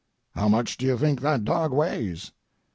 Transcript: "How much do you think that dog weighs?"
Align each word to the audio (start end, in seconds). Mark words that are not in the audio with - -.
"How 0.33 0.49
much 0.49 0.77
do 0.77 0.87
you 0.87 0.97
think 0.97 1.21
that 1.21 1.45
dog 1.45 1.71
weighs?" 1.71 2.31